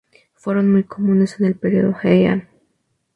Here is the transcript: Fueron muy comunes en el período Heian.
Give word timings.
Fueron 0.33 0.71
muy 0.71 0.83
comunes 0.83 1.39
en 1.39 1.45
el 1.45 1.53
período 1.55 1.93
Heian. 2.01 2.49